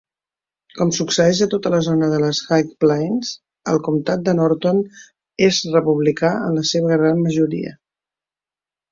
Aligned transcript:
Com 0.77 0.91
succeeix 0.99 1.41
a 1.45 1.47
tota 1.49 1.71
la 1.73 1.81
zona 1.87 2.07
de 2.13 2.21
les 2.21 2.39
High 2.45 2.71
Plains, 2.83 3.33
el 3.73 3.77
comtat 3.87 4.23
de 4.29 4.33
Norton 4.39 4.79
és 5.49 5.59
republicà 5.75 6.31
en 6.47 6.57
la 6.61 6.63
seva 6.71 6.97
gran 7.03 7.21
majoria. 7.27 7.75